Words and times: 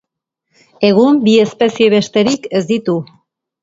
Egun, 0.89 1.21
bi 1.29 1.37
espezie 1.45 1.93
besterik 1.97 2.53
ez 2.63 2.67
ditu. 2.77 3.01